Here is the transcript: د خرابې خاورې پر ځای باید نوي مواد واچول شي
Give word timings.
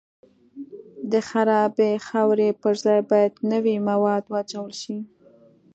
د 1.11 1.13
خرابې 1.29 1.91
خاورې 2.07 2.49
پر 2.61 2.75
ځای 2.85 3.01
باید 3.09 3.33
نوي 3.51 3.75
مواد 3.89 4.23
واچول 4.27 4.71
شي 4.81 4.97